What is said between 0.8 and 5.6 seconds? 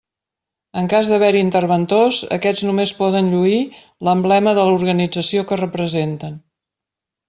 cas d'haver-hi interventors, aquests només poden lluir l'emblema de l'organització